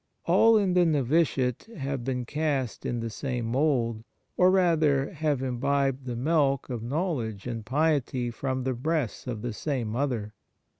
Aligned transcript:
All 0.25 0.57
in 0.57 0.73
the 0.73 0.83
novitiate 0.83 1.67
have 1.77 2.03
been 2.03 2.25
cast 2.25 2.87
in 2.87 3.01
the 3.01 3.09
same 3.11 3.45
mould, 3.45 4.03
or, 4.35 4.49
rather, 4.49 5.11
have 5.11 5.43
imbibed 5.43 6.05
the 6.07 6.15
milk 6.15 6.71
of 6.71 6.81
knowledge 6.81 7.45
and 7.45 7.63
piety 7.63 8.31
from 8.31 8.63
the 8.63 8.73
breasts 8.73 9.27
of 9.27 9.43
the 9.43 9.53
same 9.53 9.89
mother. 9.89 10.33